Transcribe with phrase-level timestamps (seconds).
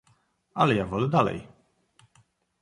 [0.53, 1.47] "Ale ja wolę dalej..."